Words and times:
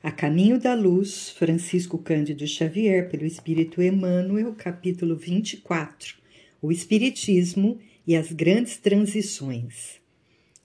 A 0.00 0.12
Caminho 0.12 0.60
da 0.60 0.74
Luz, 0.74 1.30
Francisco 1.30 1.98
Cândido 1.98 2.46
Xavier, 2.46 3.10
pelo 3.10 3.26
Espírito 3.26 3.82
Emmanuel, 3.82 4.54
capítulo 4.56 5.16
24. 5.16 6.14
O 6.62 6.70
Espiritismo 6.70 7.80
e 8.06 8.14
as 8.14 8.30
grandes 8.30 8.76
transições. 8.76 10.00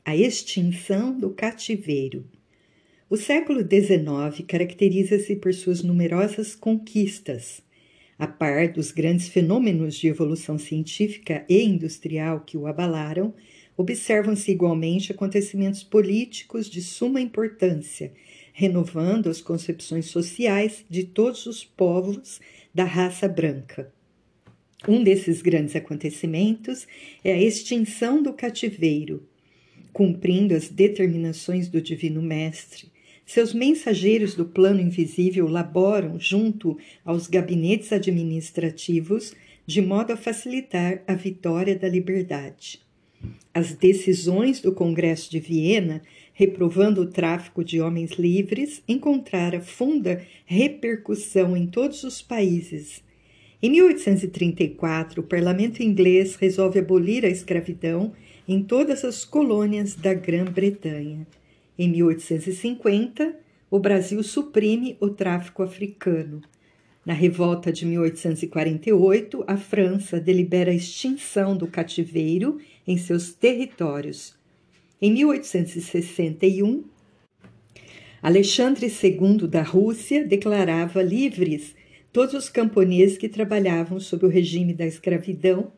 A 0.05 0.15
extinção 0.15 1.17
do 1.17 1.31
cativeiro. 1.31 2.23
O 3.09 3.17
século 3.17 3.61
XIX 3.61 4.45
caracteriza-se 4.47 5.35
por 5.37 5.51
suas 5.51 5.81
numerosas 5.81 6.53
conquistas. 6.53 7.63
A 8.19 8.27
par 8.27 8.71
dos 8.71 8.91
grandes 8.91 9.29
fenômenos 9.29 9.95
de 9.95 10.07
evolução 10.07 10.59
científica 10.59 11.43
e 11.49 11.63
industrial 11.63 12.41
que 12.41 12.55
o 12.55 12.67
abalaram, 12.67 13.33
observam-se 13.75 14.51
igualmente 14.51 15.11
acontecimentos 15.11 15.83
políticos 15.83 16.69
de 16.69 16.83
suma 16.83 17.19
importância 17.19 18.13
renovando 18.53 19.27
as 19.27 19.41
concepções 19.41 20.05
sociais 20.05 20.85
de 20.89 21.03
todos 21.03 21.45
os 21.47 21.65
povos 21.65 22.39
da 22.73 22.85
raça 22.85 23.27
branca. 23.27 23.91
Um 24.87 25.03
desses 25.03 25.41
grandes 25.41 25.75
acontecimentos 25.75 26.87
é 27.23 27.33
a 27.33 27.41
extinção 27.41 28.21
do 28.21 28.31
cativeiro. 28.31 29.27
Cumprindo 29.91 30.53
as 30.53 30.69
determinações 30.69 31.67
do 31.67 31.81
Divino 31.81 32.21
Mestre, 32.21 32.91
seus 33.25 33.53
mensageiros 33.53 34.35
do 34.35 34.45
plano 34.45 34.81
invisível 34.81 35.47
laboram 35.47 36.19
junto 36.19 36.77
aos 37.05 37.27
gabinetes 37.27 37.91
administrativos 37.91 39.33
de 39.65 39.81
modo 39.81 40.11
a 40.11 40.17
facilitar 40.17 41.01
a 41.07 41.15
vitória 41.15 41.75
da 41.75 41.87
liberdade. 41.87 42.81
As 43.53 43.73
decisões 43.73 44.59
do 44.59 44.71
Congresso 44.71 45.29
de 45.29 45.39
Viena 45.39 46.01
reprovando 46.33 47.01
o 47.01 47.05
tráfico 47.05 47.63
de 47.63 47.79
homens 47.79 48.13
livres, 48.13 48.81
encontrara 48.87 49.61
funda 49.61 50.25
repercussão 50.45 51.55
em 51.55 51.67
todos 51.67 52.03
os 52.03 52.21
países. 52.21 53.03
Em 53.61 53.69
1834, 53.69 55.21
o 55.21 55.23
parlamento 55.23 55.81
inglês 55.81 56.35
resolve 56.35 56.79
abolir 56.79 57.23
a 57.23 57.29
escravidão 57.29 58.11
em 58.47 58.61
todas 58.61 59.05
as 59.05 59.23
colônias 59.23 59.95
da 59.95 60.13
Grã-Bretanha. 60.13 61.25
Em 61.77 61.87
1850, 61.87 63.35
o 63.71 63.79
Brasil 63.79 64.21
suprime 64.21 64.97
o 64.99 65.09
tráfico 65.09 65.63
africano. 65.63 66.41
Na 67.05 67.13
revolta 67.13 67.71
de 67.71 67.85
1848, 67.85 69.43
a 69.45 69.57
França 69.57 70.21
delibera 70.21 70.71
a 70.71 70.75
extinção 70.75 71.55
do 71.55 71.67
cativeiro 71.67 72.59
em 72.87 72.97
seus 72.97 73.33
territórios. 73.33 74.35
Em 75.01 75.11
1861, 75.11 76.85
Alexandre 78.21 78.87
II 78.87 79.47
da 79.49 79.61
Rússia 79.61 80.25
declarava 80.25 81.01
livres 81.01 81.75
todos 82.13 82.35
os 82.35 82.47
camponeses 82.47 83.17
que 83.17 83.27
trabalhavam 83.27 83.99
sob 83.99 84.25
o 84.25 84.29
regime 84.29 84.73
da 84.73 84.85
escravidão, 84.85 85.73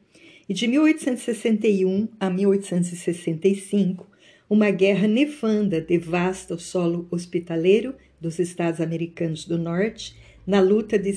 e 0.48 0.54
de 0.54 0.68
1861 0.68 2.08
a 2.20 2.30
1865, 2.30 4.08
uma 4.48 4.70
guerra 4.70 5.08
nefanda 5.08 5.82
devasta 5.82 6.54
o 6.54 6.60
solo 6.60 7.08
hospitaleiro 7.10 7.96
dos 8.22 8.38
Estados 8.38 8.80
Americanos 8.80 9.46
do 9.46 9.58
Norte 9.58 10.16
na 10.46 10.60
luta 10.60 10.98
de 11.00 11.14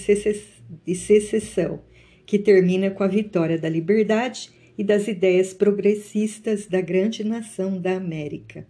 secessão, 0.95 1.81
que 2.25 2.39
termina 2.39 2.91
com 2.91 3.03
a 3.03 3.09
vitória 3.09 3.59
da 3.59 3.69
liberdade 3.69 4.51
e 4.77 4.85
das 4.85 5.09
ideias 5.09 5.53
progressistas 5.53 6.67
da 6.67 6.81
grande 6.81 7.25
nação 7.25 7.81
da 7.81 7.97
América. 7.97 8.67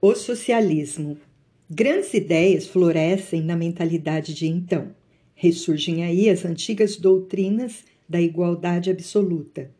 O 0.00 0.14
socialismo. 0.14 1.18
Grandes 1.68 2.14
ideias 2.14 2.66
florescem 2.66 3.42
na 3.42 3.56
mentalidade 3.56 4.34
de 4.34 4.46
então. 4.46 4.94
Ressurgem 5.34 6.04
aí 6.04 6.30
as 6.30 6.44
antigas 6.44 6.96
doutrinas 6.96 7.84
da 8.08 8.20
igualdade 8.20 8.90
absoluta. 8.90 9.70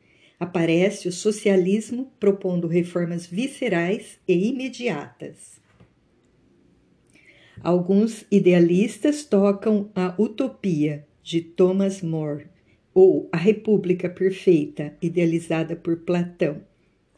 Aparece 0.41 1.07
o 1.07 1.13
socialismo 1.13 2.11
propondo 2.19 2.67
reformas 2.67 3.27
viscerais 3.27 4.19
e 4.27 4.49
imediatas. 4.49 5.61
Alguns 7.67 8.25
idealistas 8.31 9.25
tocam 9.25 9.91
a 9.93 10.15
utopia 10.23 11.05
de 11.21 11.41
Thomas 11.41 12.01
More 12.01 12.47
ou 12.95 13.29
a 13.33 13.37
República 13.37 14.09
Perfeita, 14.09 14.97
idealizada 15.03 15.75
por 15.75 15.97
Platão. 15.97 16.61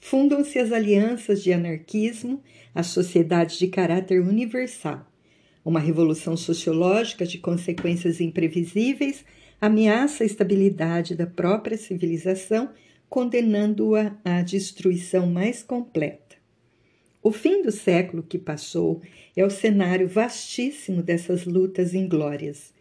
Fundam-se 0.01 0.59
as 0.59 0.73
alianças 0.73 1.43
de 1.43 1.53
anarquismo, 1.53 2.43
as 2.75 2.87
sociedades 2.87 3.59
de 3.59 3.69
caráter 3.69 4.23
universal. 4.23 5.07
Uma 5.63 5.81
revolução 5.81 6.35
sociológica 6.35 7.27
de 7.27 7.37
consequências 7.37 8.19
imprevisíveis 8.19 9.27
ameaça 9.61 10.25
a 10.25 10.27
estabilidade 10.27 11.15
da 11.15 11.27
própria 11.27 11.77
civilização, 11.77 12.71
condenando-a 13.07 14.17
à 14.25 14.41
destruição 14.41 15.27
mais 15.27 15.63
completa. 15.63 16.28
O 17.23 17.33
fim 17.33 17.63
do 17.63 17.73
século 17.73 18.23
que 18.23 18.39
passou 18.39 19.03
é 19.37 19.45
o 19.45 19.51
cenário 19.51 20.07
vastíssimo 20.07 21.03
dessas 21.03 21.45
lutas 21.45 21.93
inglórias. 21.93 22.73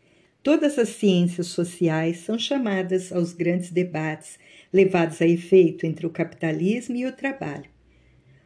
Todas 0.43 0.77
as 0.77 0.89
ciências 0.89 1.47
sociais 1.47 2.19
são 2.19 2.37
chamadas 2.37 3.11
aos 3.11 3.33
grandes 3.33 3.71
debates 3.71 4.37
levados 4.71 5.21
a 5.21 5.27
efeito 5.27 5.85
entre 5.85 6.05
o 6.05 6.11
capitalismo 6.11 6.95
e 6.95 7.05
o 7.05 7.11
trabalho. 7.11 7.69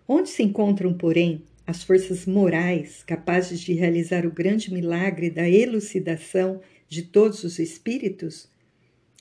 Onde 0.08 0.30
se 0.30 0.44
encontram, 0.44 0.94
porém, 0.94 1.44
as 1.68 1.84
forças 1.84 2.26
morais 2.26 3.04
capazes 3.04 3.60
de 3.60 3.74
realizar 3.74 4.26
o 4.26 4.32
grande 4.32 4.74
milagre 4.74 5.30
da 5.30 5.48
elucidação 5.48 6.62
de 6.88 7.04
todos 7.04 7.44
os 7.44 7.60
espíritos? 7.60 8.50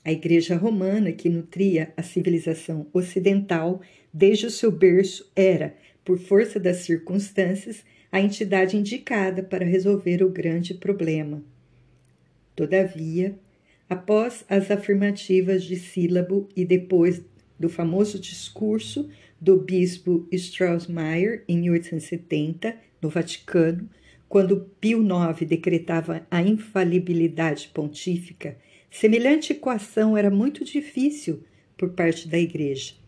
A 0.03 0.11
Igreja 0.11 0.55
Romana, 0.55 1.11
que 1.11 1.29
nutria 1.29 1.93
a 1.95 2.01
civilização 2.01 2.87
ocidental 2.91 3.81
desde 4.11 4.47
o 4.47 4.51
seu 4.51 4.71
berço, 4.71 5.31
era, 5.35 5.75
por 6.03 6.17
força 6.19 6.59
das 6.59 6.77
circunstâncias, 6.77 7.83
a 8.11 8.19
entidade 8.19 8.75
indicada 8.75 9.41
para 9.41 9.65
resolver 9.65 10.23
o 10.23 10.29
grande 10.29 10.73
problema. 10.73 11.43
Todavia, 12.55 13.37
após 13.89 14.43
as 14.49 14.69
afirmativas 14.69 15.63
de 15.63 15.75
sílabo 15.75 16.49
e 16.55 16.65
depois 16.65 17.21
do 17.59 17.69
famoso 17.69 18.19
discurso 18.19 19.09
do 19.39 19.57
bispo 19.57 20.27
Strauss-Meyer 20.31 21.43
em 21.47 21.57
1870, 21.59 22.75
no 23.01 23.09
Vaticano, 23.09 23.89
quando 24.27 24.69
Pio 24.79 25.01
IX 25.01 25.47
decretava 25.47 26.25
a 26.29 26.41
infalibilidade 26.41 27.69
pontífica, 27.73 28.57
semelhante 28.89 29.53
equação 29.53 30.17
era 30.17 30.29
muito 30.29 30.63
difícil 30.63 31.43
por 31.77 31.89
parte 31.89 32.27
da 32.27 32.37
Igreja. 32.37 33.00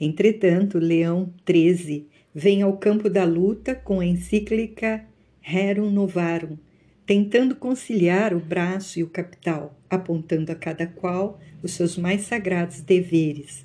Entretanto, 0.00 0.78
Leão 0.78 1.32
XIII 1.48 2.06
vem 2.34 2.62
ao 2.62 2.76
campo 2.76 3.08
da 3.08 3.24
luta 3.24 3.74
com 3.74 4.00
a 4.00 4.06
encíclica 4.06 5.04
Rerum 5.40 5.90
Novarum, 5.90 6.58
tentando 7.06 7.54
conciliar 7.54 8.34
o 8.34 8.40
braço 8.40 8.98
e 8.98 9.02
o 9.02 9.08
capital, 9.08 9.78
apontando 9.88 10.52
a 10.52 10.54
cada 10.54 10.86
qual 10.86 11.40
os 11.62 11.72
seus 11.72 11.96
mais 11.96 12.22
sagrados 12.22 12.80
deveres. 12.80 13.64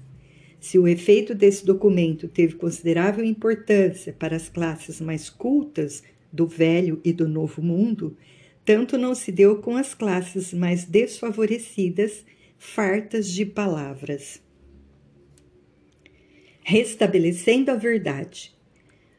Se 0.59 0.77
o 0.77 0.87
efeito 0.87 1.33
desse 1.33 1.65
documento 1.65 2.27
teve 2.27 2.55
considerável 2.55 3.25
importância 3.25 4.13
para 4.13 4.35
as 4.35 4.47
classes 4.47 5.01
mais 5.01 5.27
cultas 5.27 6.03
do 6.31 6.45
velho 6.45 7.01
e 7.03 7.11
do 7.11 7.27
novo 7.27 7.63
mundo, 7.63 8.15
tanto 8.63 8.97
não 8.97 9.15
se 9.15 9.31
deu 9.31 9.57
com 9.57 9.75
as 9.75 9.95
classes 9.95 10.53
mais 10.53 10.85
desfavorecidas, 10.85 12.23
fartas 12.59 13.27
de 13.27 13.43
palavras. 13.43 14.39
Restabelecendo 16.63 17.71
a 17.71 17.75
verdade. 17.75 18.53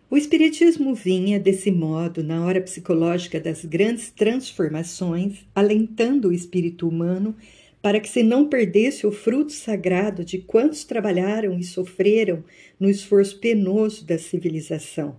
O 0.08 0.16
Espiritismo 0.16 0.94
vinha, 0.94 1.40
desse 1.40 1.70
modo, 1.70 2.22
na 2.22 2.44
hora 2.44 2.60
psicológica 2.60 3.40
das 3.40 3.64
grandes 3.64 4.10
transformações, 4.10 5.44
alentando 5.54 6.28
o 6.28 6.32
espírito 6.32 6.88
humano 6.88 7.34
para 7.82 7.98
que 7.98 8.08
se 8.08 8.22
não 8.22 8.48
perdesse 8.48 9.06
o 9.06 9.10
fruto 9.10 9.52
sagrado 9.52 10.24
de 10.24 10.38
quantos 10.38 10.84
trabalharam 10.84 11.58
e 11.58 11.64
sofreram 11.64 12.44
no 12.78 12.88
esforço 12.88 13.40
penoso 13.40 14.06
da 14.06 14.16
civilização. 14.18 15.16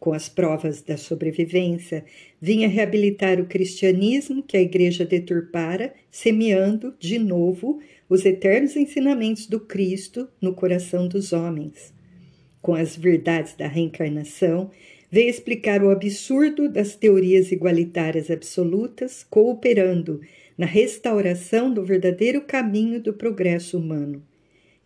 Com 0.00 0.12
as 0.12 0.28
provas 0.28 0.82
da 0.82 0.96
sobrevivência, 0.96 2.04
vinha 2.40 2.66
reabilitar 2.66 3.38
o 3.38 3.46
cristianismo 3.46 4.42
que 4.42 4.56
a 4.56 4.60
Igreja 4.60 5.04
deturpara, 5.04 5.94
semeando, 6.10 6.94
de 6.98 7.18
novo, 7.18 7.78
os 8.10 8.26
eternos 8.26 8.76
ensinamentos 8.76 9.46
do 9.46 9.58
Cristo 9.58 10.28
no 10.42 10.52
coração 10.52 11.08
dos 11.08 11.32
homens 11.32 11.98
com 12.62 12.74
as 12.74 12.96
verdades 12.96 13.54
da 13.54 13.66
reencarnação, 13.66 14.70
veio 15.10 15.28
explicar 15.28 15.82
o 15.82 15.90
absurdo 15.90 16.68
das 16.68 16.94
teorias 16.94 17.50
igualitárias 17.50 18.30
absolutas, 18.30 19.24
cooperando 19.28 20.20
na 20.56 20.66
restauração 20.66 21.72
do 21.72 21.84
verdadeiro 21.84 22.42
caminho 22.42 23.00
do 23.00 23.12
progresso 23.12 23.78
humano. 23.78 24.22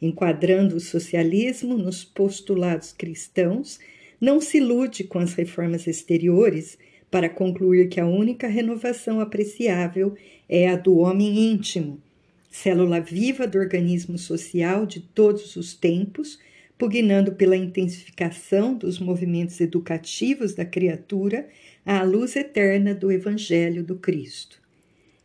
Enquadrando 0.00 0.77
o 0.77 0.81
socialismo 0.81 1.77
nos 1.77 2.05
postulados 2.05 2.93
cristãos, 2.93 3.79
não 4.20 4.41
se 4.41 4.59
ilude 4.59 5.05
com 5.05 5.19
as 5.19 5.35
reformas 5.35 5.87
exteriores 5.87 6.79
para 7.11 7.29
concluir 7.29 7.88
que 7.88 8.00
a 8.00 8.06
única 8.06 8.47
renovação 8.47 9.20
apreciável 9.20 10.15
é 10.49 10.69
a 10.69 10.77
do 10.77 10.99
homem 10.99 11.53
íntimo, 11.53 12.00
célula 12.55 13.01
viva 13.01 13.49
do 13.49 13.59
organismo 13.59 14.17
social 14.17 14.87
de 14.87 15.01
todos 15.01 15.56
os 15.56 15.75
tempos, 15.75 16.39
pugnando 16.79 17.33
pela 17.33 17.56
intensificação 17.56 18.75
dos 18.75 19.01
movimentos 19.01 19.61
educativos 19.61 20.55
da 20.55 20.65
criatura 20.65 21.49
à 21.85 22.05
luz 22.05 22.37
eterna 22.37 22.95
do 22.95 23.11
Evangelho 23.11 23.83
do 23.83 23.97
Cristo. 23.97 24.62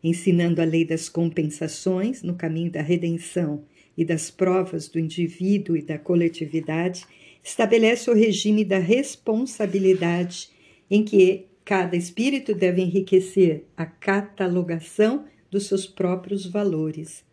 Ensinando 0.04 0.60
a 0.60 0.66
lei 0.66 0.84
das 0.84 1.08
compensações 1.08 2.24
no 2.24 2.34
caminho 2.34 2.72
da 2.72 2.81
redenção 2.81 3.64
e 3.96 4.04
das 4.04 4.31
provas 4.31 4.88
do 4.88 4.98
indivíduo 4.98 5.78
e 5.78 5.84
da 5.84 6.00
coletividade, 6.00 7.06
estabelece 7.44 8.10
o 8.10 8.16
regime 8.16 8.66
da 8.66 8.80
responsabilidade 8.80 10.50
em 10.90 11.06
que 11.06 11.46
cada 11.64 11.96
espírito 11.96 12.56
deve 12.56 12.81
enriquecer 12.81 13.66
a 13.78 13.86
catalogação 13.86 15.26
dos 15.50 15.66
seus 15.66 15.86
próprios 15.86 16.46
valores. 16.46 17.24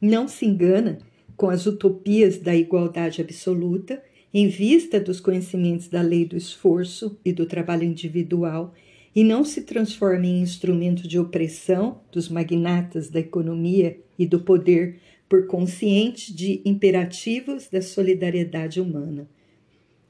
Não 0.00 0.26
se 0.26 0.46
engana 0.46 0.98
com 1.36 1.48
as 1.48 1.66
utopias 1.66 2.38
da 2.38 2.54
igualdade 2.54 3.20
absoluta, 3.20 4.02
em 4.32 4.48
vista 4.48 4.98
dos 4.98 5.20
conhecimentos 5.20 5.88
da 5.88 6.00
lei 6.00 6.24
do 6.24 6.36
esforço 6.36 7.18
e 7.24 7.32
do 7.32 7.46
trabalho 7.46 7.84
individual, 7.84 8.74
e 9.14 9.22
não 9.22 9.44
se 9.44 9.62
transforme 9.62 10.28
em 10.28 10.40
instrumento 10.40 11.06
de 11.06 11.18
opressão 11.18 12.00
dos 12.10 12.28
magnatas 12.28 13.10
da 13.10 13.20
economia 13.20 13.98
e 14.18 14.24
do 14.24 14.40
poder 14.40 15.00
por 15.28 15.46
consciente 15.46 16.34
de 16.34 16.62
imperativos 16.64 17.68
da 17.68 17.82
solidariedade 17.82 18.80
humana. 18.80 19.28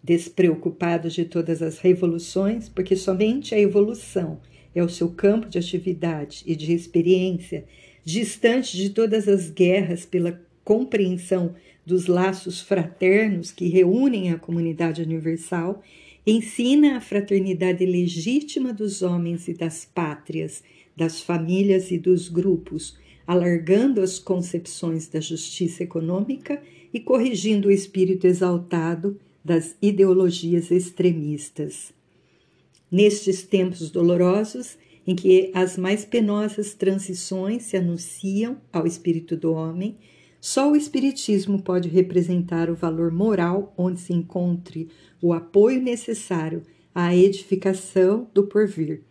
Despreocupados 0.03 1.15
de 1.15 1.25
todas 1.25 1.63
as 1.63 1.79
revoluções, 1.79 2.69
porque 2.69 2.97
somente 2.97 3.55
a 3.55 3.59
evolução 3.59 4.41
é 4.75 4.83
o 4.83 4.89
seu 4.89 5.09
campo 5.09 5.49
de 5.49 5.59
atividade 5.59 6.43
e 6.47 6.55
de 6.57 6.73
experiência, 6.73 7.65
distante 8.05 8.77
de 8.77 8.91
todas 8.91 9.29
as 9.29 9.51
guerras 9.51 10.05
pela 10.05 10.41
compreensão 10.65 11.55
dos 11.85 12.07
laços 12.07 12.61
fraternos 12.61 13.51
que 13.51 13.69
reúnem 13.69 14.31
a 14.31 14.39
comunidade 14.39 15.03
universal, 15.03 15.83
ensina 16.27 16.97
a 16.97 17.01
fraternidade 17.01 17.85
legítima 17.85 18.73
dos 18.73 19.03
homens 19.03 19.49
e 19.49 19.55
das 19.55 19.85
pátrias, 19.85 20.63
das 20.97 21.21
famílias 21.21 21.91
e 21.91 21.99
dos 21.99 22.29
grupos, 22.29 22.97
alargando 23.27 24.01
as 24.01 24.19
concepções 24.19 25.09
da 25.09 25.21
justiça 25.21 25.83
econômica 25.83 26.63
e 26.93 27.01
corrigindo 27.01 27.69
o 27.69 27.73
espírito 27.73 28.27
exaltado 28.27 29.19
das 29.45 29.75
ideologias 29.83 30.71
extremistas. 30.71 31.93
Nestes 32.93 33.43
tempos 33.43 33.91
dolorosos, 33.91 34.77
em 35.07 35.17
que 35.17 35.51
as 35.55 35.79
mais 35.79 36.05
penosas 36.05 36.75
transições 36.75 37.63
se 37.63 37.79
anunciam 37.79 38.59
ao 38.71 38.87
espírito 38.87 39.35
do 39.35 39.55
homem, 39.55 39.97
só 40.39 40.71
o 40.71 40.77
Espiritismo 40.77 41.63
pode 41.63 41.89
representar 41.89 42.69
o 42.69 42.75
valor 42.75 43.11
moral 43.11 43.73
onde 43.79 43.99
se 43.99 44.13
encontre 44.13 44.89
o 45.23 45.33
apoio 45.33 45.81
necessário 45.81 46.65
à 46.95 47.17
edificação 47.17 48.29
do 48.35 48.47
porvir, 48.47 49.03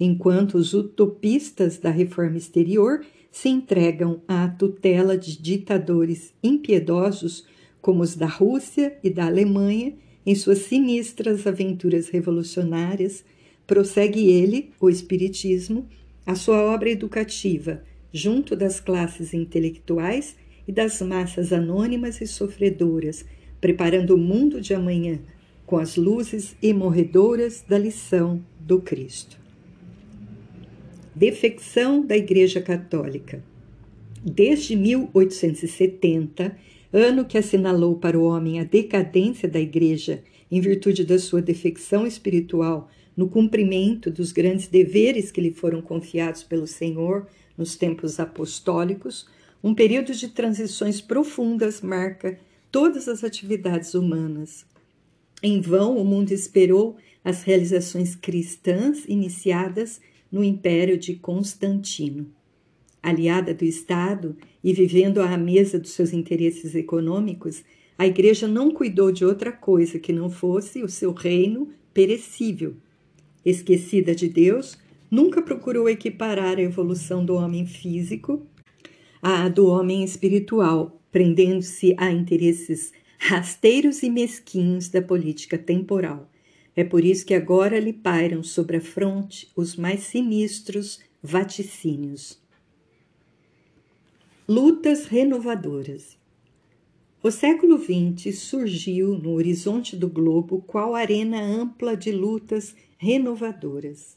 enquanto 0.00 0.54
os 0.54 0.72
utopistas 0.72 1.78
da 1.78 1.90
reforma 1.90 2.38
exterior 2.38 3.04
se 3.30 3.50
entregam 3.50 4.22
à 4.26 4.48
tutela 4.48 5.18
de 5.18 5.36
ditadores 5.36 6.32
impiedosos 6.42 7.44
como 7.82 8.02
os 8.02 8.16
da 8.16 8.26
Rússia 8.26 8.98
e 9.04 9.10
da 9.10 9.26
Alemanha 9.26 9.94
em 10.28 10.34
suas 10.34 10.58
sinistras 10.58 11.46
aventuras 11.46 12.10
revolucionárias, 12.10 13.24
prossegue 13.66 14.30
ele, 14.30 14.68
o 14.78 14.90
Espiritismo, 14.90 15.88
a 16.26 16.34
sua 16.34 16.62
obra 16.64 16.90
educativa 16.90 17.82
junto 18.12 18.54
das 18.54 18.78
classes 18.78 19.32
intelectuais 19.32 20.36
e 20.66 20.72
das 20.72 21.00
massas 21.00 21.50
anônimas 21.50 22.20
e 22.20 22.26
sofredoras, 22.26 23.24
preparando 23.58 24.16
o 24.16 24.18
mundo 24.18 24.60
de 24.60 24.74
amanhã 24.74 25.18
com 25.64 25.78
as 25.78 25.96
luzes 25.96 26.54
imorredoras 26.60 27.64
da 27.66 27.78
lição 27.78 28.44
do 28.60 28.82
Cristo. 28.82 29.40
Defecção 31.14 32.04
da 32.04 32.18
Igreja 32.18 32.60
Católica. 32.60 33.42
Desde 34.22 34.76
1870, 34.76 36.54
ano 36.92 37.24
que 37.24 37.36
assinalou 37.36 37.96
para 37.96 38.18
o 38.18 38.24
homem 38.24 38.60
a 38.60 38.64
decadência 38.64 39.48
da 39.48 39.60
Igreja 39.60 40.22
em 40.50 40.60
virtude 40.60 41.04
da 41.04 41.18
sua 41.18 41.42
defecção 41.42 42.06
espiritual 42.06 42.90
no 43.16 43.28
cumprimento 43.28 44.10
dos 44.10 44.32
grandes 44.32 44.68
deveres 44.68 45.30
que 45.30 45.40
lhe 45.40 45.52
foram 45.52 45.82
confiados 45.82 46.42
pelo 46.42 46.66
Senhor 46.66 47.26
nos 47.56 47.74
tempos 47.76 48.20
apostólicos, 48.20 49.26
um 49.62 49.74
período 49.74 50.14
de 50.14 50.28
transições 50.28 51.00
profundas 51.00 51.80
marca 51.80 52.38
todas 52.70 53.08
as 53.08 53.24
atividades 53.24 53.94
humanas. 53.94 54.64
Em 55.42 55.60
vão, 55.60 55.98
o 55.98 56.04
mundo 56.04 56.30
esperou 56.30 56.96
as 57.24 57.42
realizações 57.42 58.14
cristãs 58.14 59.04
iniciadas 59.06 60.00
no 60.30 60.44
Império 60.44 60.96
de 60.96 61.14
Constantino. 61.16 62.37
Aliada 63.02 63.54
do 63.54 63.64
Estado 63.64 64.36
e 64.62 64.72
vivendo 64.72 65.20
à 65.20 65.36
mesa 65.36 65.78
dos 65.78 65.92
seus 65.92 66.12
interesses 66.12 66.74
econômicos, 66.74 67.64
a 67.96 68.06
Igreja 68.06 68.46
não 68.46 68.70
cuidou 68.70 69.10
de 69.10 69.24
outra 69.24 69.52
coisa 69.52 69.98
que 69.98 70.12
não 70.12 70.30
fosse 70.30 70.82
o 70.82 70.88
seu 70.88 71.12
reino 71.12 71.68
perecível. 71.92 72.74
Esquecida 73.44 74.14
de 74.14 74.28
Deus, 74.28 74.78
nunca 75.10 75.42
procurou 75.42 75.88
equiparar 75.88 76.58
a 76.58 76.62
evolução 76.62 77.24
do 77.24 77.34
homem 77.34 77.66
físico 77.66 78.46
a 79.22 79.48
do 79.48 79.66
homem 79.66 80.04
espiritual, 80.04 81.00
prendendo-se 81.10 81.94
a 81.98 82.10
interesses 82.10 82.92
rasteiros 83.18 84.02
e 84.02 84.10
mesquinhos 84.10 84.88
da 84.88 85.02
política 85.02 85.58
temporal. 85.58 86.30
É 86.76 86.84
por 86.84 87.04
isso 87.04 87.26
que 87.26 87.34
agora 87.34 87.80
lhe 87.80 87.92
pairam 87.92 88.42
sobre 88.42 88.76
a 88.76 88.80
fronte 88.80 89.50
os 89.56 89.74
mais 89.74 90.00
sinistros 90.00 91.00
vaticínios. 91.20 92.40
Lutas 94.50 95.04
renovadoras. 95.04 96.16
O 97.22 97.30
século 97.30 97.76
XX 97.76 98.34
surgiu 98.34 99.08
no 99.08 99.32
horizonte 99.32 99.94
do 99.94 100.08
globo 100.08 100.64
qual 100.66 100.94
arena 100.94 101.38
ampla 101.38 101.94
de 101.94 102.10
lutas 102.10 102.74
renovadoras. 102.96 104.16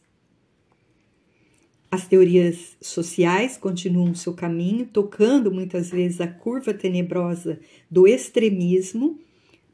As 1.92 2.08
teorias 2.08 2.78
sociais 2.80 3.58
continuam 3.58 4.16
seu 4.16 4.34
caminho, 4.34 4.86
tocando 4.86 5.52
muitas 5.52 5.90
vezes 5.90 6.22
a 6.22 6.28
curva 6.30 6.74
tenebrosa 6.74 7.60
do 7.90 8.08
extremismo, 8.08 9.20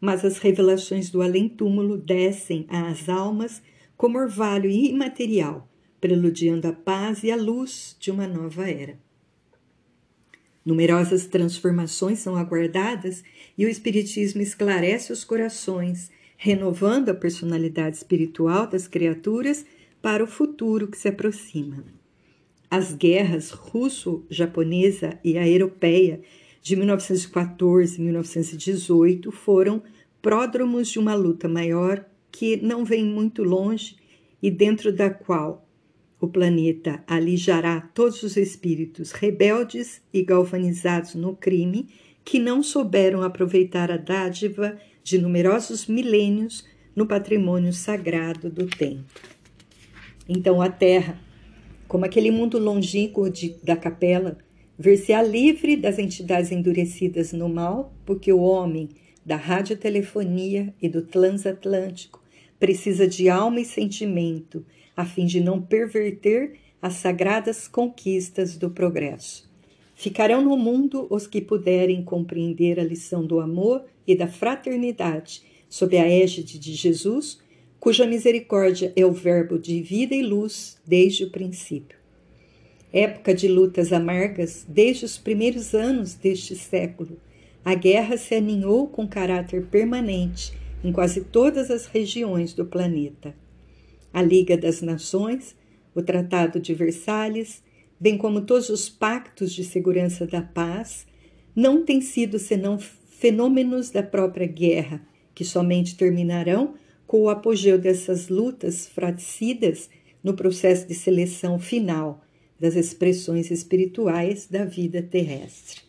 mas 0.01 0.25
as 0.25 0.39
revelações 0.39 1.11
do 1.11 1.21
além-túmulo 1.21 1.99
descem 1.99 2.65
às 2.67 3.07
almas 3.07 3.61
como 3.95 4.17
orvalho 4.17 4.71
imaterial, 4.71 5.69
preludiando 6.01 6.67
a 6.67 6.73
paz 6.73 7.23
e 7.23 7.29
a 7.29 7.35
luz 7.35 7.95
de 7.99 8.09
uma 8.09 8.25
nova 8.25 8.67
era. 8.67 9.05
Numerosas 10.67 11.25
transformações 11.25 12.19
são 12.19 12.36
aguardadas 12.36 13.24
e 13.57 13.65
o 13.65 13.69
Espiritismo 13.69 14.41
esclarece 14.41 15.13
os 15.13 15.24
corações, 15.24 16.12
renovando 16.36 17.07
a 17.07 17.13
personalidade 17.13 17.95
espiritual 17.95 18.67
das 18.67 18.86
criaturas 18.86 19.65
para 20.01 20.21
o 20.21 20.27
futuro 20.27 20.89
que 20.89 20.97
se 20.97 21.07
aproxima. 21.07 21.86
As 22.69 22.93
guerras 22.93 23.50
russo-japonesa 23.50 25.17
e 25.24 25.38
a 25.38 25.47
europeia 25.47 26.19
de 26.62 26.75
1914 26.75 27.97
e 27.97 28.03
1918 28.03 29.31
foram 29.31 29.81
pródromos 30.21 30.89
de 30.89 31.00
uma 31.00 31.15
luta 31.15 31.47
maior 31.47 32.05
que 32.29 32.57
não 32.57 32.83
vem 32.83 33.05
muito 33.05 33.41
longe 33.41 33.95
e 34.43 34.51
dentro 34.51 34.91
da 34.91 35.09
qual 35.09 35.65
o 36.19 36.27
planeta 36.27 37.03
alijará 37.07 37.81
todos 37.93 38.24
os 38.24 38.38
espíritos 38.38 39.12
rebeldes 39.12 40.01
e 40.13 40.24
galvanizados 40.24 41.15
no 41.15 41.36
crime 41.36 41.88
que 42.25 42.39
não 42.39 42.62
souberam 42.62 43.21
aproveitar 43.21 43.91
a 43.91 43.97
dádiva 43.97 44.77
de 45.03 45.17
numerosos 45.17 45.88
milênios 45.88 46.65
no 46.95 47.05
patrimônio 47.05 47.71
sagrado 47.71 48.50
do 48.50 48.65
tempo. 48.65 49.21
Então 50.27 50.62
a 50.62 50.69
Terra 50.69 51.27
como 51.88 52.05
aquele 52.05 52.29
mundo 52.29 52.59
longínquo 52.59 53.29
de, 53.29 53.55
da 53.63 53.75
capela, 53.75 54.38
ver-se-á 54.77 55.21
livre 55.21 55.75
das 55.75 55.97
entidades 55.97 56.51
endurecidas 56.51 57.31
no 57.31 57.47
mal, 57.47 57.93
porque 58.05 58.31
o 58.31 58.41
homem 58.41 58.89
da 59.25 59.36
radiotelefonia 59.36 60.74
e 60.81 60.89
do 60.89 61.01
transatlântico 61.01 62.21
precisa 62.59 63.07
de 63.07 63.29
alma 63.29 63.62
e 63.62 63.65
sentimento, 63.65 64.65
a 64.97 65.05
fim 65.05 65.27
de 65.27 65.39
não 65.39 65.61
perverter 65.61 66.53
as 66.81 66.95
sagradas 66.95 67.67
conquistas 67.67 68.57
do 68.57 68.71
progresso. 68.71 69.47
Ficarão 69.95 70.41
no 70.41 70.57
mundo 70.57 71.05
os 71.09 71.27
que 71.27 71.39
puderem 71.39 72.03
compreender 72.03 72.79
a 72.79 72.83
lição 72.83 73.25
do 73.25 73.39
amor 73.39 73.85
e 74.05 74.15
da 74.15 74.27
fraternidade 74.27 75.43
sob 75.69 75.97
a 75.97 76.07
égide 76.07 76.57
de 76.57 76.73
Jesus, 76.73 77.39
cuja 77.79 78.07
misericórdia 78.07 78.91
é 78.95 79.05
o 79.05 79.11
verbo 79.11 79.59
de 79.59 79.81
vida 79.81 80.15
e 80.15 80.23
luz 80.23 80.77
desde 80.85 81.25
o 81.25 81.29
princípio. 81.29 81.97
Época 82.91 83.33
de 83.33 83.47
lutas 83.47 83.91
amargas 83.91 84.65
desde 84.67 85.05
os 85.05 85.17
primeiros 85.17 85.73
anos 85.73 86.13
deste 86.15 86.55
século, 86.55 87.19
a 87.63 87.75
guerra 87.75 88.17
se 88.17 88.33
aninhou 88.33 88.87
com 88.87 89.07
caráter 89.07 89.65
permanente 89.65 90.53
em 90.83 90.91
quase 90.91 91.21
todas 91.21 91.69
as 91.69 91.85
regiões 91.85 92.53
do 92.53 92.65
planeta. 92.65 93.35
A 94.17 94.21
Liga 94.24 94.57
das 94.57 94.81
Nações, 94.81 95.55
o 95.93 96.01
Tratado 96.01 96.59
de 96.59 96.74
Versalhes, 96.74 97.62
bem 98.00 98.17
como 98.17 98.41
todos 98.41 98.67
os 98.67 98.89
pactos 98.89 99.53
de 99.53 99.63
segurança 99.63 100.25
da 100.25 100.41
paz, 100.41 101.05
não 101.55 101.86
têm 101.86 102.01
sido 102.01 102.39
senão 102.39 102.79
fenômenos 102.79 103.91
da 103.91 104.01
própria 104.01 104.47
guerra, 104.47 105.07
que 105.36 105.45
somente 105.45 105.95
terminarão 105.95 106.74
com 107.05 107.21
o 107.21 107.29
apogeu 107.29 107.77
dessas 107.77 108.27
lutas 108.27 108.88
fratricidas 108.88 109.88
no 110.24 110.33
processo 110.33 110.88
de 110.88 110.95
seleção 110.95 111.59
final 111.59 112.25
das 112.59 112.75
expressões 112.75 113.51
espirituais 113.51 114.47
da 114.47 114.65
vida 114.65 115.00
terrestre. 115.00 115.81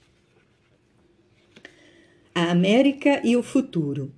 A 2.34 2.50
América 2.50 3.22
e 3.24 3.38
o 3.38 3.42
futuro. 3.42 4.12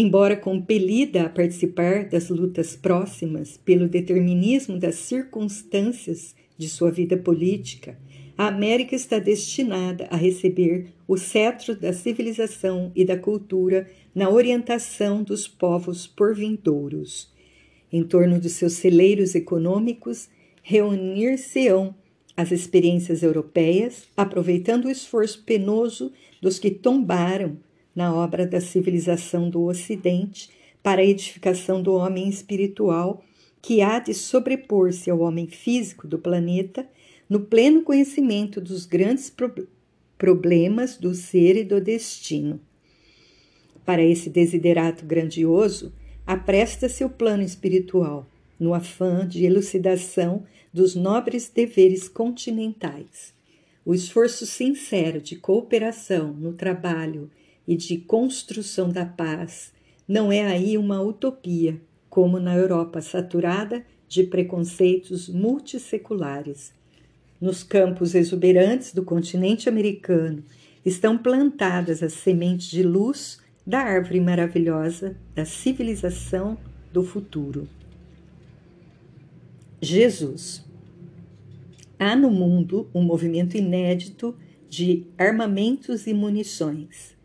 Embora 0.00 0.36
compelida 0.36 1.24
a 1.24 1.28
participar 1.28 2.04
das 2.04 2.28
lutas 2.28 2.76
próximas 2.76 3.56
pelo 3.56 3.88
determinismo 3.88 4.78
das 4.78 4.94
circunstâncias 4.94 6.36
de 6.56 6.68
sua 6.68 6.88
vida 6.88 7.16
política, 7.16 7.98
a 8.36 8.46
América 8.46 8.94
está 8.94 9.18
destinada 9.18 10.06
a 10.08 10.14
receber 10.14 10.92
o 11.08 11.16
cetro 11.16 11.74
da 11.74 11.92
civilização 11.92 12.92
e 12.94 13.04
da 13.04 13.18
cultura 13.18 13.90
na 14.14 14.30
orientação 14.30 15.24
dos 15.24 15.48
povos 15.48 16.06
porvindouros. 16.06 17.32
Em 17.92 18.04
torno 18.04 18.40
dos 18.40 18.52
seus 18.52 18.74
celeiros 18.74 19.34
econômicos, 19.34 20.28
reunir-se-ão 20.62 21.92
as 22.36 22.52
experiências 22.52 23.24
europeias, 23.24 24.04
aproveitando 24.16 24.84
o 24.84 24.90
esforço 24.92 25.42
penoso 25.42 26.12
dos 26.40 26.56
que 26.60 26.70
tombaram 26.70 27.58
na 27.98 28.14
obra 28.14 28.46
da 28.46 28.60
civilização 28.60 29.50
do 29.50 29.64
Ocidente 29.64 30.50
para 30.80 31.00
a 31.00 31.04
edificação 31.04 31.82
do 31.82 31.94
homem 31.94 32.28
espiritual 32.28 33.24
que 33.60 33.82
há 33.82 33.98
de 33.98 34.14
sobrepor-se 34.14 35.10
ao 35.10 35.18
homem 35.18 35.48
físico 35.48 36.06
do 36.06 36.16
planeta 36.16 36.88
no 37.28 37.40
pleno 37.40 37.82
conhecimento 37.82 38.60
dos 38.60 38.86
grandes 38.86 39.28
pro 39.28 39.66
problemas 40.16 40.96
do 40.96 41.12
ser 41.12 41.56
e 41.56 41.64
do 41.64 41.80
destino. 41.80 42.60
Para 43.84 44.04
esse 44.04 44.30
desiderato 44.30 45.04
grandioso, 45.04 45.92
apresta-se 46.24 47.04
o 47.04 47.10
plano 47.10 47.42
espiritual, 47.42 48.28
no 48.60 48.74
afã 48.74 49.26
de 49.26 49.44
elucidação 49.44 50.44
dos 50.72 50.94
nobres 50.94 51.48
deveres 51.48 52.08
continentais. 52.08 53.34
O 53.84 53.92
esforço 53.92 54.46
sincero 54.46 55.20
de 55.20 55.34
cooperação 55.34 56.32
no 56.32 56.52
trabalho 56.52 57.28
e 57.68 57.76
de 57.76 57.98
construção 57.98 58.88
da 58.88 59.04
paz 59.04 59.74
não 60.08 60.32
é 60.32 60.40
aí 60.40 60.78
uma 60.78 61.02
utopia, 61.02 61.78
como 62.08 62.40
na 62.40 62.56
Europa 62.56 63.02
saturada 63.02 63.84
de 64.08 64.24
preconceitos 64.24 65.28
multisseculares. 65.28 66.72
Nos 67.38 67.62
campos 67.62 68.14
exuberantes 68.14 68.94
do 68.94 69.04
continente 69.04 69.68
americano 69.68 70.42
estão 70.82 71.18
plantadas 71.18 72.02
as 72.02 72.14
sementes 72.14 72.70
de 72.70 72.82
luz 72.82 73.38
da 73.66 73.80
árvore 73.80 74.18
maravilhosa 74.18 75.14
da 75.34 75.44
civilização 75.44 76.56
do 76.90 77.04
futuro. 77.04 77.68
Jesus. 79.82 80.64
Há 81.98 82.16
no 82.16 82.30
mundo 82.30 82.88
um 82.94 83.02
movimento 83.02 83.58
inédito 83.58 84.34
de 84.70 85.06
armamentos 85.18 86.06
e 86.06 86.14
munições. 86.14 87.17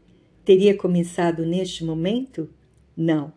Teria 0.46 0.76
começado 0.76 1.46
neste 1.46 1.84
momento? 1.84 2.50
Não. 2.96 3.34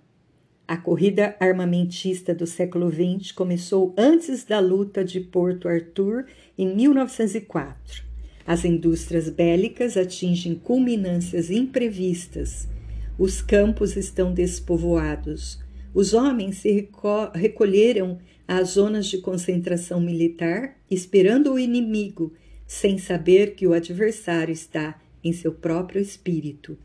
A 0.67 0.77
corrida 0.77 1.37
armamentista 1.39 2.35
do 2.35 2.47
século 2.47 2.91
XX 2.91 3.33
começou 3.33 3.95
antes 3.97 4.45
da 4.45 4.59
luta 4.59 5.05
de 5.05 5.21
Porto 5.21 5.69
Arthur 5.69 6.27
em 6.59 6.75
1904. 6.75 8.05
As 8.47 8.65
indústrias 8.65 9.29
bélicas 9.29 9.97
atingem 9.97 10.55
culminâncias 10.55 11.51
imprevistas 11.51 12.69
os 13.19 13.41
campos 13.41 13.97
estão 13.97 14.35
despovoados. 14.35 15.59
Os 15.95 16.13
homens 16.13 16.59
se 16.59 16.89
recolheram 17.35 18.19
às 18.47 18.71
zonas 18.71 19.07
de 19.07 19.19
concentração 19.19 20.01
militar, 20.01 20.77
esperando 20.91 21.55
o 21.55 21.59
inimigo, 21.59 22.35
sem 22.67 22.99
saber 22.99 23.55
que 23.55 23.67
o 23.67 23.73
adversário 23.73 24.53
está 24.53 25.01
em 25.25 25.33
seu 25.33 25.51
próprio 25.53 26.01
espírito. 26.01 26.77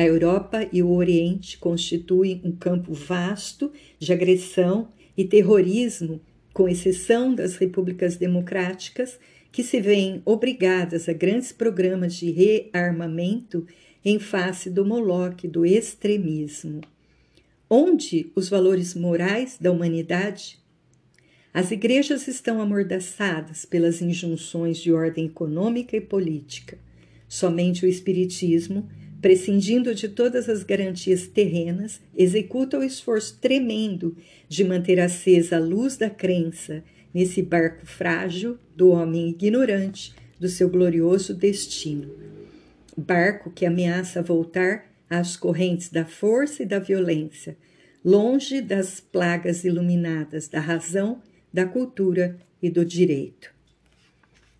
A 0.00 0.04
Europa 0.06 0.66
e 0.72 0.82
o 0.82 0.92
Oriente 0.92 1.58
constituem 1.58 2.40
um 2.42 2.52
campo 2.52 2.94
vasto 2.94 3.70
de 3.98 4.14
agressão 4.14 4.88
e 5.14 5.26
terrorismo, 5.26 6.22
com 6.54 6.66
exceção 6.66 7.34
das 7.34 7.56
repúblicas 7.56 8.16
democráticas, 8.16 9.20
que 9.52 9.62
se 9.62 9.78
veem 9.78 10.22
obrigadas 10.24 11.06
a 11.06 11.12
grandes 11.12 11.52
programas 11.52 12.14
de 12.14 12.30
rearmamento 12.30 13.66
em 14.02 14.18
face 14.18 14.70
do 14.70 14.86
moloque 14.86 15.46
do 15.46 15.66
extremismo. 15.66 16.80
Onde 17.68 18.32
os 18.34 18.48
valores 18.48 18.94
morais 18.94 19.58
da 19.60 19.70
humanidade? 19.70 20.58
As 21.52 21.70
igrejas 21.70 22.26
estão 22.26 22.58
amordaçadas 22.62 23.66
pelas 23.66 24.00
injunções 24.00 24.78
de 24.78 24.90
ordem 24.90 25.26
econômica 25.26 25.94
e 25.94 26.00
política. 26.00 26.78
Somente 27.28 27.84
o 27.84 27.88
Espiritismo, 27.88 28.88
prescindindo 29.20 29.94
de 29.94 30.08
todas 30.08 30.48
as 30.48 30.62
garantias 30.62 31.26
terrenas, 31.26 32.00
executa 32.16 32.78
o 32.78 32.82
esforço 32.82 33.38
tremendo 33.40 34.16
de 34.48 34.64
manter 34.64 34.98
acesa 34.98 35.56
a 35.56 35.60
luz 35.60 35.96
da 35.96 36.08
crença 36.08 36.82
nesse 37.12 37.42
barco 37.42 37.84
frágil 37.86 38.58
do 38.74 38.90
homem 38.90 39.28
ignorante 39.28 40.14
do 40.38 40.48
seu 40.48 40.68
glorioso 40.68 41.34
destino 41.34 42.30
barco 43.00 43.50
que 43.50 43.66
ameaça 43.66 44.22
voltar 44.22 44.86
às 45.08 45.36
correntes 45.36 45.88
da 45.88 46.04
força 46.04 46.62
e 46.62 46.66
da 46.66 46.78
violência, 46.78 47.56
longe 48.04 48.60
das 48.60 49.00
plagas 49.00 49.64
iluminadas 49.64 50.46
da 50.46 50.60
razão, 50.60 51.20
da 51.52 51.66
cultura 51.66 52.38
e 52.62 52.70
do 52.70 52.84
direito. 52.84 53.52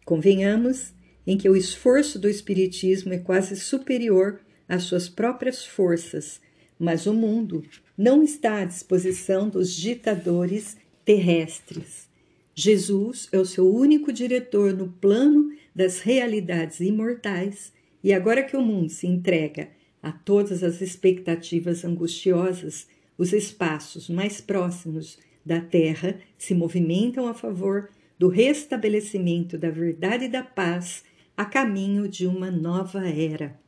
Convenhamos 0.05 0.93
em 1.27 1.37
que 1.37 1.49
o 1.49 1.57
esforço 1.57 2.19
do 2.19 2.29
Espiritismo 2.29 3.13
é 3.13 3.19
quase 3.19 3.55
superior 3.57 4.41
às 4.71 4.85
suas 4.85 5.09
próprias 5.09 5.67
forças, 5.67 6.41
mas 6.79 7.05
o 7.05 7.13
mundo 7.13 7.65
não 7.99 8.23
está 8.23 8.61
à 8.61 8.65
disposição 8.65 9.49
dos 9.49 9.75
ditadores 9.75 10.77
terrestres. 11.05 12.09
Jesus 12.55 13.29
é 13.33 13.39
o 13.39 13.45
seu 13.45 13.69
único 13.69 14.13
diretor 14.13 14.73
no 14.73 14.87
plano 14.89 15.53
das 15.75 15.99
realidades 15.99 16.79
imortais 16.79 17.73
e 18.03 18.13
agora 18.13 18.45
que 18.45 18.57
o 18.57 18.63
mundo 18.63 18.91
se 18.91 19.09
entrega 19.09 19.71
a 20.01 20.13
todas 20.13 20.63
as 20.63 20.81
expectativas 20.81 21.85
angustiosas, 21.85 22.87
os 23.19 23.33
espaços 23.33 24.09
mais 24.09 24.41
próximos 24.41 25.19
da 25.45 25.61
Terra 25.61 26.21
se 26.39 26.55
movimentam 26.55 27.27
a 27.27 27.35
favor 27.35 27.91
do 28.17 28.29
restabelecimento 28.29 29.59
da 29.59 29.69
verdade 29.69 30.27
e 30.27 30.29
da 30.29 30.45
paz 30.45 31.03
a 31.37 31.45
caminho 31.45 32.07
de 32.07 32.27
uma 32.27 32.53
nova 32.53 33.09
era. 33.09 33.59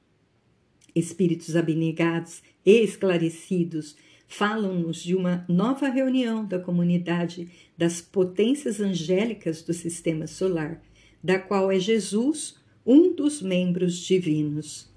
Espíritos 0.95 1.57
abnegados 1.57 2.43
e 2.65 2.83
esclarecidos 2.83 3.97
falam-nos 4.27 5.03
de 5.03 5.15
uma 5.15 5.45
nova 5.49 5.89
reunião 5.89 6.45
da 6.45 6.59
comunidade 6.59 7.49
das 7.77 8.01
potências 8.01 8.81
angélicas 8.81 9.63
do 9.63 9.75
sistema 9.75 10.27
solar, 10.27 10.83
da 11.23 11.39
qual 11.39 11.71
é 11.71 11.79
Jesus 11.79 12.57
um 12.85 13.15
dos 13.15 13.43
membros 13.43 13.99
divinos. 13.99 14.91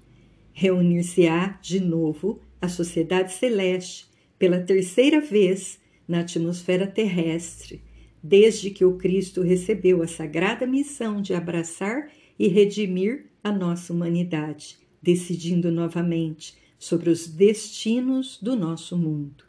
Reunir-se-á 0.52 1.58
de 1.60 1.80
novo 1.80 2.40
a 2.60 2.68
sociedade 2.68 3.32
celeste 3.34 4.06
pela 4.38 4.60
terceira 4.60 5.20
vez 5.20 5.78
na 6.08 6.20
atmosfera 6.20 6.86
terrestre, 6.86 7.82
desde 8.22 8.70
que 8.70 8.84
o 8.84 8.96
Cristo 8.96 9.42
recebeu 9.42 10.02
a 10.02 10.06
sagrada 10.06 10.66
missão 10.66 11.20
de 11.20 11.34
abraçar 11.34 12.10
e 12.38 12.48
redimir 12.48 13.26
a 13.42 13.52
nossa 13.52 13.92
humanidade, 13.92 14.78
decidindo 15.06 15.70
novamente 15.70 16.58
sobre 16.76 17.10
os 17.10 17.28
destinos 17.28 18.40
do 18.42 18.56
nosso 18.56 18.98
mundo. 18.98 19.44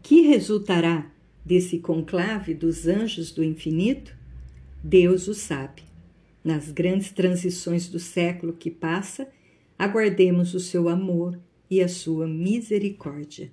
Que 0.00 0.20
resultará 0.20 1.10
desse 1.44 1.80
conclave 1.80 2.54
dos 2.54 2.86
anjos 2.86 3.32
do 3.32 3.42
infinito? 3.42 4.16
Deus 4.84 5.26
o 5.26 5.34
sabe. 5.34 5.82
Nas 6.44 6.70
grandes 6.70 7.10
transições 7.10 7.88
do 7.88 7.98
século 7.98 8.52
que 8.52 8.70
passa, 8.70 9.26
aguardemos 9.76 10.54
o 10.54 10.60
seu 10.60 10.88
amor 10.88 11.36
e 11.68 11.82
a 11.82 11.88
sua 11.88 12.28
misericórdia. 12.28 13.50